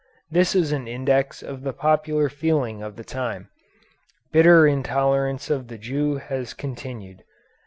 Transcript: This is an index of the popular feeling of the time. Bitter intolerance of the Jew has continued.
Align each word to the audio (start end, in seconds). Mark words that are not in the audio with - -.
This 0.31 0.55
is 0.55 0.71
an 0.71 0.87
index 0.87 1.43
of 1.43 1.61
the 1.61 1.73
popular 1.73 2.27
feeling 2.27 2.81
of 2.81 2.95
the 2.95 3.03
time. 3.03 3.51
Bitter 4.31 4.65
intolerance 4.65 5.51
of 5.51 5.67
the 5.67 5.77
Jew 5.77 6.15
has 6.15 6.55
continued. 6.55 7.23